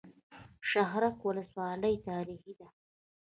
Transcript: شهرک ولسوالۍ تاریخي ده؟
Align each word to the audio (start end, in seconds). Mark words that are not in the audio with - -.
شهرک 0.69 1.17
ولسوالۍ 1.27 1.95
تاریخي 2.07 2.53
ده؟ 2.59 2.67